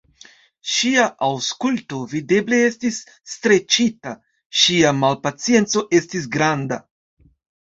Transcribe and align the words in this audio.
Ŝia 0.75 1.03
aŭskulto 1.25 1.99
videble 2.13 2.59
estis 2.69 2.97
streĉita, 3.33 4.15
ŝia 4.63 4.95
malpacienco 5.05 5.85
estis 6.01 6.27
granda. 6.39 6.81